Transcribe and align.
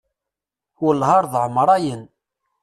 Welleh 0.81 1.11
ar 1.17 1.25
d 1.31 1.33
ɛemrayen. 1.43 2.03